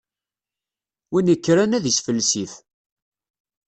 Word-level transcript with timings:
Win 1.11 1.31
ikkren 1.35 1.75
ad 1.77 1.85
isfelsif. 1.91 2.53